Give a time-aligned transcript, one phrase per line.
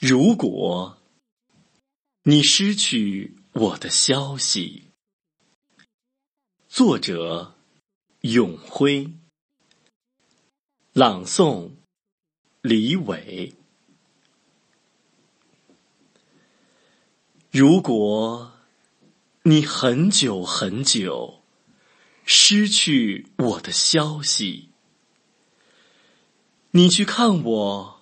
[0.00, 0.96] 如果
[2.22, 4.92] 你失去我的消息，
[6.68, 7.56] 作者
[8.20, 9.12] 永辉，
[10.92, 11.72] 朗诵
[12.60, 13.56] 李伟。
[17.50, 18.52] 如果
[19.42, 21.42] 你很久很久
[22.24, 24.68] 失去我的消息，
[26.70, 27.97] 你去看我。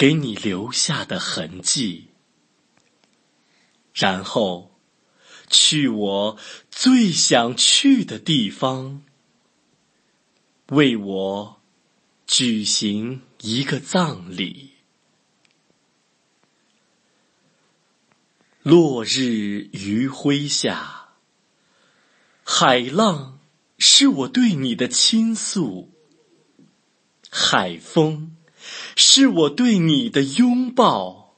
[0.00, 2.06] 给你留下的痕迹，
[3.92, 4.80] 然后
[5.50, 6.38] 去我
[6.70, 9.02] 最想去的地方，
[10.68, 11.60] 为我
[12.26, 14.70] 举行一个葬礼。
[18.62, 21.10] 落日余晖下，
[22.42, 23.38] 海浪
[23.76, 25.92] 是我对你的倾诉，
[27.30, 28.38] 海风。
[28.96, 31.34] 是我对你的拥抱，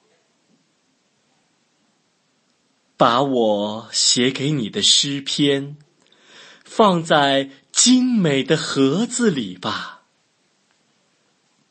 [2.97, 5.77] 把我写给你的诗篇
[6.64, 10.03] 放在精美的盒子里吧，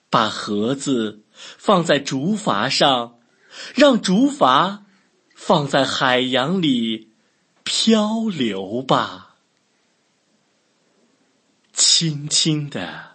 [0.10, 3.20] 把盒子放在竹筏上，
[3.76, 4.84] 让竹筏
[5.36, 7.12] 放在海洋里
[7.64, 9.36] 漂流吧，
[11.72, 13.11] 轻轻的。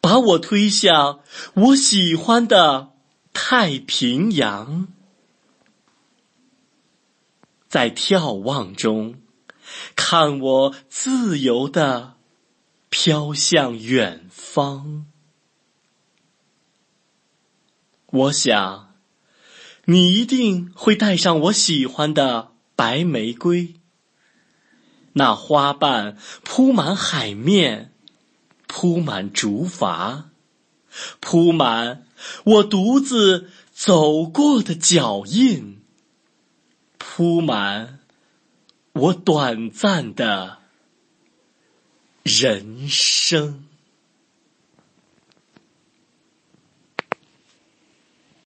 [0.00, 1.20] 把我推向
[1.54, 2.92] 我喜欢的
[3.32, 4.88] 太平洋，
[7.68, 9.20] 在眺望中，
[9.96, 12.16] 看我自由的
[12.90, 15.06] 飘向远方。
[18.06, 18.94] 我想，
[19.86, 23.76] 你一定会带上我喜欢的白玫瑰，
[25.14, 27.91] 那花瓣铺满海面。
[28.74, 30.22] 铺满竹筏，
[31.20, 32.06] 铺满
[32.44, 35.82] 我独自走过的脚印，
[36.96, 37.98] 铺满
[38.94, 40.56] 我短暂的
[42.22, 43.66] 人生。